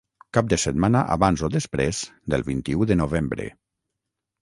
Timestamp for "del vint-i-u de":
2.35-3.01